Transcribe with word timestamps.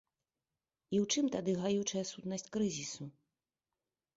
І 0.95 0.95
ў 1.03 1.09
чым 1.13 1.25
тады 1.35 1.51
гаючая 1.65 2.03
сутнасць 2.13 2.49
крызісу? 2.57 3.03